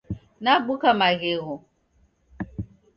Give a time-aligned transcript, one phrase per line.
[0.43, 1.55] Nabuka Maghegho.